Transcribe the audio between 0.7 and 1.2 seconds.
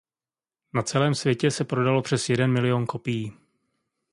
Na celém